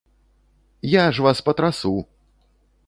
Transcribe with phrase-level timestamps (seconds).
[0.93, 1.95] Я ж вас патрасу!